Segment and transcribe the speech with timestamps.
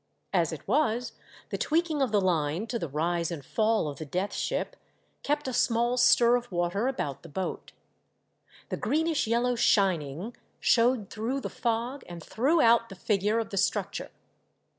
[0.33, 1.11] As it was,
[1.49, 4.75] the tweaking of the line to the rise and fall of the Death Ship
[5.21, 7.71] kept a small stir of water about the boat;
[8.69, 13.57] the efreenish vellow shininQ^ showed through the fog and threw out the figure of the
[13.57, 14.09] structure.